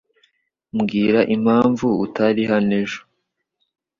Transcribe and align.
Mbwira 0.75 1.19
impamvu 1.35 1.85
utari 2.05 2.43
hano 2.51 2.71
ejo. 2.81 2.99